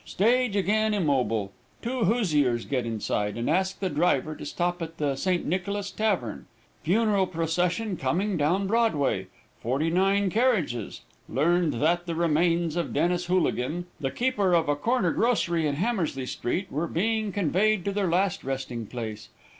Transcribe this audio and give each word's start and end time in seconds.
Stage 0.03 0.55
again 0.55 0.95
immobile. 0.95 1.51
Two 1.83 2.05
Hoosiers 2.05 2.65
get 2.65 2.87
inside, 2.87 3.37
and 3.37 3.47
ask 3.47 3.79
the 3.79 3.87
driver 3.87 4.35
to 4.35 4.47
stop 4.47 4.81
at 4.81 4.97
the 4.97 5.15
St. 5.15 5.45
Nicholas 5.45 5.91
Tavern. 5.91 6.47
Funeral 6.81 7.27
procession 7.27 7.95
coming 7.97 8.35
down 8.35 8.65
Broadway. 8.65 9.27
Forty 9.61 9.91
nine 9.91 10.31
carriages. 10.31 11.01
Learned 11.29 11.73
that 11.75 12.07
the 12.07 12.15
remains 12.15 12.75
of 12.75 12.93
Dennis 12.93 13.25
Hooligan, 13.25 13.85
the 13.99 14.09
keeper 14.09 14.55
of 14.55 14.67
a 14.69 14.75
corner 14.75 15.11
grocery 15.11 15.67
in 15.67 15.75
Hammersley 15.75 16.25
street, 16.25 16.71
were 16.71 16.87
being 16.87 17.31
conveyed 17.31 17.85
to 17.85 17.91
their 17.91 18.09
last 18.09 18.43
resting 18.43 18.87
place. 18.87 19.29